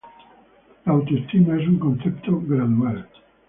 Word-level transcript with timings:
La 0.83 0.93
autoestima 0.93 1.61
es 1.61 1.67
un 1.67 1.77
concepto 1.77 2.41
"gradual". 2.41 3.07